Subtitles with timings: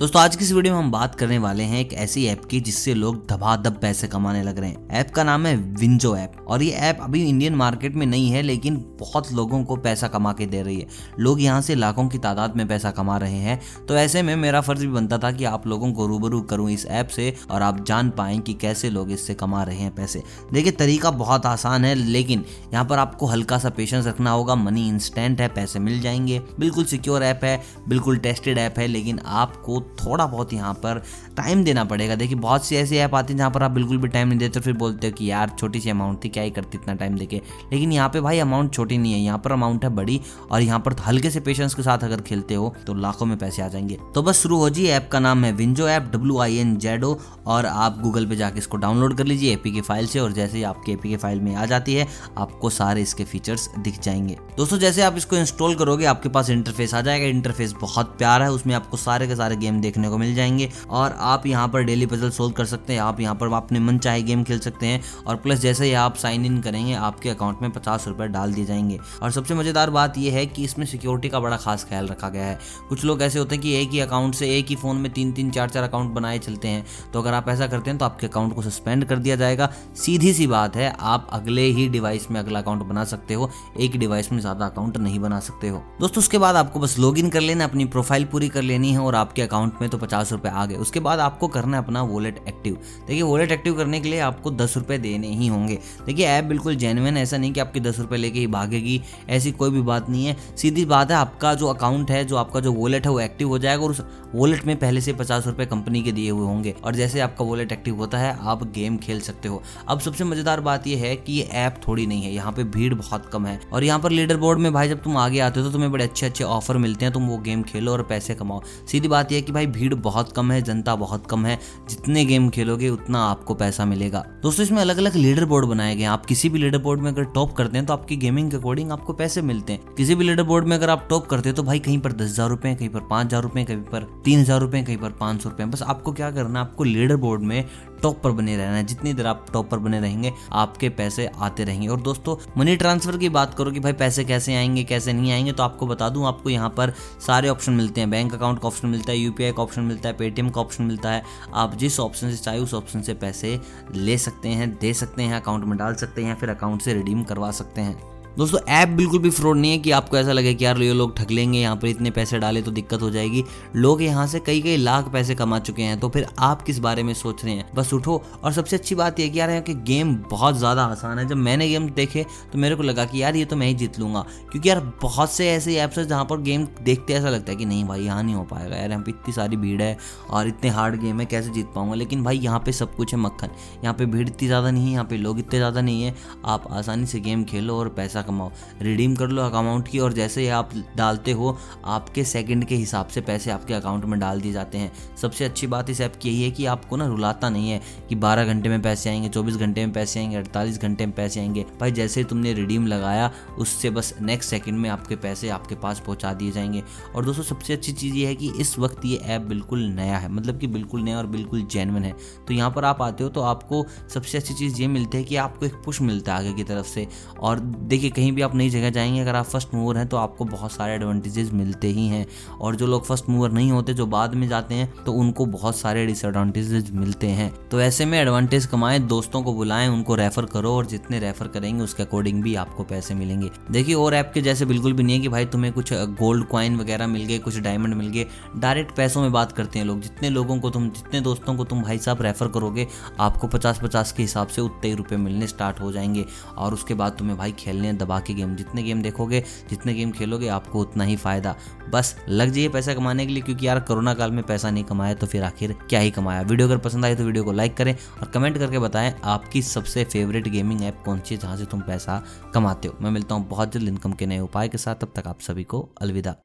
[0.00, 2.60] दोस्तों, आज की इस वीडियो में हम बात करने वाले हैं एक ऐसी ऐप की
[2.60, 6.62] जिससे लोग धबाधब पैसे कमाने लग रहे हैं। ऐप का नाम है विंजो ऐप। और
[6.62, 10.46] ये ऐप अभी इंडियन मार्केट में नहीं है, लेकिन बहुत लोगों को पैसा कमा के
[10.46, 10.86] दे रही है।
[11.18, 14.60] लोग यहाँ से लाखों की तादाद में पैसा कमा रहे हैं। तो ऐसे में मेरा
[14.60, 17.84] फ़र्ज़ भी बनता था कि आप लोगों को रूबरू करूँ इस ऐप से और आप
[17.84, 20.22] जान पाए कि कैसे लोग इससे कमा रहे हैं पैसे।
[20.52, 24.88] देखिए, तरीका बहुत आसान है, लेकिन यहाँ पर आपको हल्का सा पेशेंस रखना होगा। मनी
[24.88, 29.86] इंस्टेंट है, पैसे मिल जाएँगे। बिल्कुल सिक्योर ऐप है, बिल्कुल टेस्टेड ऐप है, लेकिन आपको
[29.96, 31.02] थोड़ा बहुत यहाँ पर
[31.36, 34.08] टाइम देना पड़ेगा। देखिए, बहुत सी ऐसी ऐप आती है जहाँ पर आप बिल्कुल भी
[34.08, 36.78] टाइम नहीं देते फिर बोलते हो कि यार, छोटी सी अमाउंट थी, क्या ही करती
[36.78, 37.40] इतना टाइम देके?
[37.72, 40.80] लेकिन यहाँ पे भाई अमाउंट छोटी नहीं है। यहाँ पर अमाउंट है बड़ी और यहाँ
[40.80, 43.98] पर हल्के से पेशेंस के साथ अगर खेलते हो तो लाखों में पैसे आ जाएँगे।
[44.14, 47.18] तो बस शुरू हो जी ऐप का नाम है WinZO app W I N Z O
[47.46, 50.56] और आप गूगल पे जाके इसको डाउनलोड कर लीजिए एपी के फ़ाइल से और जैसे
[50.58, 52.06] ही आपके एपी के फ़ाइल में आ जाती है,
[52.38, 56.94] आपको सारे इसके फीचर्स दिख जाएँगे। दोस्तों, जैसे आप इसको इंस्टॉल करोगे, आपके पास इंटरफेस
[56.94, 60.34] आ जाएगा। इंटरफेस बहुत प्यारा है, उसमें आपको सारे के सारे गेम देखने को मिल
[60.34, 63.80] जाएँगे। और आप यहाँ पर डेली पजल सोल्व कर सकते हैं। आप यहाँ पर अपने
[63.80, 67.30] मन चाहे गेम खेल सकते हैं। और प्लस जैसे ही आप साइन इन करेंगे, आपके
[67.30, 70.86] अकाउंट में पचास रुपये डाल दिए जाएँगे। और सबसे मज़ेदार बात यह है कि इसमें
[70.86, 73.90] सिक्योरिटी का बड़ा खास ख्याल रखा गया है। कुछ लोग ऐसे होते हैं कि एक
[73.90, 76.84] ही अकाउंट से एक ही फ़ोन में तीन तीन चार चार अकाउंट बनाए चलते हैं।
[77.12, 80.32] तो अगर आप ऐसा करते हैं तो आपके अकाउंट को सस्पेंड कर दिया जाएगा। सीधी
[80.32, 83.50] सी बात है, आप अगले ही डिवाइस में अगला अकाउंट बना सकते हो।
[83.80, 87.18] एक डिवाइस में ज़्यादा अकाउंट नहीं बना सकते हो। दोस्तों, उसके बाद आपको बस लॉग
[87.30, 90.48] कर लेना अपनी प्रोफ़ाइल पूरी कर लेनी है और आपके अकाउंट में तो पचास रुपए
[90.48, 94.08] आ गए। उसके बाद आपको करना है अपना वॉलेट एक्टिव देखिए वॉलेट एक्टिव करने के
[94.08, 97.80] लिए आपको दस रुपये देने ही होंगे। देखिए ऐप बिल्कुल जेनविन ऐसा नहीं कि आपके
[97.80, 101.54] दस रुपये लेके ही भागेगी। ऐसी कोई भी बात नहीं है। सीधी बात है, आपका
[101.54, 104.02] जो अकाउंट है, जो आपका जो वॉलेट है, वो एक्टिव हो जाएगा और उस
[104.34, 107.72] वॉलेट में पहले से पचास रुपये कंपनी के दिए हुए होंगे। और जैसे आपका वॉलेट
[107.72, 111.32] एक्टिव होता है, आप गेम खेल सकते हो। अब सबसे मज़ेदार बात यह है कि
[111.32, 114.36] ये ऐप थोड़ी नहीं है। यहाँ पे भीड़ बहुत कम है। और यहाँ पर लीडर
[114.36, 117.04] बोर्ड में भाई जब तुम आगे आते हो तो तुम्हें बड़े अच्छे अच्छे ऑफ़र मिलते
[117.04, 120.32] हैं। तुम वो गेम खेलो और पैसे कमाओ। सीधी बात यह है कि भीड़ बहुत
[120.32, 121.58] कम है, जनता बहुत कम है।
[121.90, 126.04] जितने गेम खेलोगे, उतना आपको पैसा मिलेगा। दोस्तों, इसमें अलग अलग लीडर बोर्ड बनाए गए
[126.06, 128.92] आप किसी भी लीडर बोर्ड में अगर टॉप करते हैं तो आपकी गेमिंग के अकॉर्डिंग
[128.92, 131.62] आपको पैसे मिलते हैं। किसी भी लीडर बोर्ड में अगर आप टॉप करते हैं तो
[131.62, 134.60] भाई, कहीं पर दस हज़ार रुपए कहीं पर पाँच हज़ार रुपए कहीं पर तीन हज़ार
[134.60, 137.64] रुपए कहीं पर पाँच सौ रुपए बस आपको क्या करना है, आपको लीडर बोर्ड में
[138.02, 141.64] टॉप पर बने रहना है। जितनी देर आप टॉप पर बने रहेंगे, आपके पैसे आते
[141.64, 145.32] रहेंगे। और दोस्तों मनी ट्रांसफ़र की बात करो कि भाई, पैसे कैसे आएँगे, कैसे नहीं
[145.32, 146.92] आएँगे तो आपको बता दूँ, आपको यहाँ पर
[147.26, 150.16] सारे ऑप्शन मिलते हैं। बैंक अकाउंट का ऑप्शन मिलता है यूपीआई का ऑप्शन मिलता है
[150.16, 151.22] पेटीएम का ऑप्शन मिलता है।
[151.54, 153.60] आप जिस ऑप्शन से चाहे, उस ऑप्शन से पैसे
[153.94, 157.22] ले सकते हैं, दे सकते हैं अकाउंट में डाल सकते हैं, फिर अकाउंट से रिडीम
[157.22, 160.64] करवा सकते हैं। दोस्तों, ऐप बिल्कुल भी फ्रॉड नहीं है कि आपको ऐसा लगे कि
[160.64, 163.42] यार ये लोग ठग लेंगे यहाँ पर इतने पैसे डाले तो दिक्कत हो जाएगी।
[163.76, 167.02] लोग यहाँ से कई कई लाख पैसे कमा चुके हैं तो फिर आप किस बारे
[167.02, 167.64] में सोच रहे हैं?
[167.74, 171.18] बस उठो। और सबसे अच्छी बात यह कि यार यहाँ के गेम बहुत ज़्यादा आसान
[171.18, 173.74] है। जब मैंने गेम देखे तो मेरे को लगा कि यार ये तो मैं ही
[173.74, 177.52] जीत लूँगा। क्योंकि यार बहुत से ऐसे ऐप्स है जहाँ पर गेम देखते ऐसा लगता
[177.52, 179.96] है कि नहीं भाई, यहाँ नहीं हो पाएगा। यार यहाँ पे इतनी सारी भीड़ है
[180.30, 181.94] और इतने हार्ड गेम है, कैसे जीत पाऊँगा?
[181.94, 183.50] लेकिन भाई, यहाँ पे सब कुछ है मक्खन।
[183.84, 186.14] यहाँ पे भीड़ इतनी ज़्यादा नहीं है, यहाँ पे लोग इतने ज़्यादा नहीं है।
[186.44, 188.50] आप आसानी से गेम खेलो और पैसा कमाओ
[188.82, 193.06] रिडीम कर लो अकाउंट की और जैसे ही आप डालते हो, आपके सेकंड के हिसाब
[193.06, 196.28] से पैसे आपके अकाउंट में डाल दिए जाते हैं। सबसे अच्छी बात इस ऐप की
[196.28, 199.56] यही है कि आपको ना रुलाता नहीं है कि 12 घंटे में पैसे आएँगे 24
[199.56, 203.90] घंटे में पैसे आएँगे 48 घंटे में पैसे आएँगे। भाई, जैसे तुमने रिडीम लगाया, उससे
[203.90, 206.82] बस नेक्स्ट सेकंड में आपके पैसे आपके पास पहुँचा दिए जाएँगे।
[207.16, 210.28] और दोस्तों, सबसे अच्छी चीज़ ये है कि इस वक्त ये ऐप बिल्कुल नया है
[210.32, 212.14] मतलब कि बिल्कुल नया और बिल्कुल जेनवन है।
[212.48, 215.36] तो यहाँ पर आप आते हो तो आपको सबसे अच्छी चीज़ ये मिलती है कि
[215.36, 217.06] आपको एक पुश मिलता है आगे की तरफ़ से।
[217.40, 220.44] और देखिए कहीं भी आप नई जगह जाएँगे, अगर आप फ़र्स्ट मूवर हैं तो आपको
[220.44, 222.26] बहुत सारे एडवांटेजेस मिलते ही हैं।
[222.60, 225.76] और जो लोग फ़र्स्ट मूवर नहीं होते, जो बाद में जाते हैं तो उनको बहुत
[225.76, 230.70] सारे डिसएडवांटेजेस मिलते हैं। तो ऐसे में एडवांटेज कमाएँ, दोस्तों को बुलाएँ, उनको रेफर करो,
[230.70, 234.64] और जितने रेफर करेंगे, उसके अकॉर्डिंग भी आपको पैसे मिलेंगे। देखिए, और ऐप के जैसे
[234.64, 237.94] बिल्कुल भी नहीं है कि भाई तुम्हें कुछ गोल्ड क्वाइन वगैरह मिल गए, कुछ डायमंड
[237.94, 238.26] मिल गए।
[238.56, 241.82] डायरेक्ट पैसों में बात करते हैं लोग। जितने लोगों को तुम, जितने दोस्तों को तुम
[241.82, 242.86] भाई साहब रेफर करोगे,
[243.20, 246.24] आपको पचास पचास के हिसाब से उतने ही रुपये मिलने स्टार्ट हो जाएँगे।
[246.58, 250.48] और उसके बाद तुम्हें भाई खेलने दबा के गेम। जितने गेम देखोगे, जितने गेम खेलोगे,
[250.50, 251.54] आपको उतना ही फ़ायदा।
[251.90, 255.14] बस, लग जाइए पैसा कमाने के लिए, क्योंकि यार कोरोना काल में पैसा नहीं कमाया
[255.14, 257.94] तो फिर आखिर क्या ही कमाया। वीडियो अगर पसंद आए तो वीडियो को लाइक करें
[257.94, 261.80] और कमेंट करके बताएँ, आपकी सबसे फेवरेट गेमिंग ऐप कौन सी है जहाँ से तुम
[261.80, 262.22] पैसा
[262.54, 265.26] कमाते हो। मैं मिलता हूँ बहुत जल्द इनकम के नए उपाय के साथ। तब तक
[265.26, 266.36] आप सभी को अलविदा।